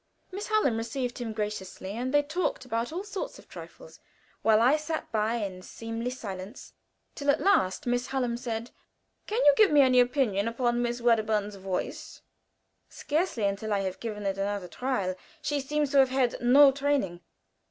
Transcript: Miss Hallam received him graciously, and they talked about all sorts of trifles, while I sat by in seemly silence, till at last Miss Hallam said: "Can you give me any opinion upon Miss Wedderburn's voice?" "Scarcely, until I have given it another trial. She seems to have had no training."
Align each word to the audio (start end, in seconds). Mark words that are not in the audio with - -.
Miss 0.31 0.47
Hallam 0.47 0.77
received 0.77 1.19
him 1.19 1.31
graciously, 1.31 1.91
and 1.91 2.11
they 2.11 2.23
talked 2.23 2.65
about 2.65 2.91
all 2.91 3.03
sorts 3.03 3.37
of 3.37 3.47
trifles, 3.47 3.99
while 4.41 4.59
I 4.59 4.75
sat 4.75 5.11
by 5.11 5.35
in 5.35 5.61
seemly 5.61 6.09
silence, 6.09 6.73
till 7.13 7.29
at 7.29 7.39
last 7.39 7.85
Miss 7.85 8.07
Hallam 8.07 8.35
said: 8.35 8.71
"Can 9.27 9.45
you 9.45 9.53
give 9.55 9.69
me 9.69 9.81
any 9.81 9.99
opinion 9.99 10.47
upon 10.47 10.81
Miss 10.81 11.01
Wedderburn's 11.01 11.57
voice?" 11.57 12.23
"Scarcely, 12.89 13.43
until 13.43 13.71
I 13.71 13.81
have 13.81 13.99
given 13.99 14.25
it 14.25 14.39
another 14.39 14.67
trial. 14.67 15.13
She 15.39 15.59
seems 15.61 15.91
to 15.91 15.99
have 15.99 16.09
had 16.09 16.37
no 16.41 16.71
training." 16.71 17.21